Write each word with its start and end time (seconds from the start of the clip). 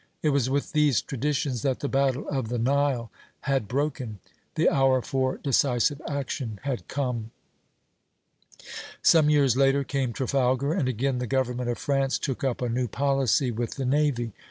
It 0.23 0.29
was 0.29 0.49
with 0.49 0.71
these 0.71 0.99
traditions 0.99 1.61
that 1.61 1.81
the 1.81 1.87
battle 1.87 2.27
of 2.27 2.47
the 2.47 2.57
Nile 2.57 3.11
had 3.41 3.67
broken; 3.67 4.17
the 4.55 4.67
hour 4.67 4.99
for 4.99 5.37
decisive 5.37 6.01
action 6.07 6.59
had 6.63 6.87
come." 6.87 7.29
Some 9.03 9.29
years 9.29 9.55
later 9.55 9.83
came 9.83 10.11
Trafalgar, 10.11 10.73
and 10.73 10.89
again 10.89 11.19
the 11.19 11.27
government 11.27 11.69
of 11.69 11.77
France 11.77 12.17
took 12.17 12.43
up 12.43 12.63
a 12.63 12.67
new 12.69 12.87
policy 12.87 13.51
with 13.51 13.75
the 13.75 13.85
navy. 13.85 14.33